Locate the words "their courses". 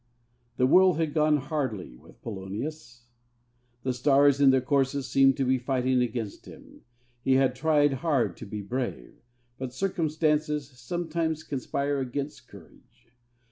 4.49-5.05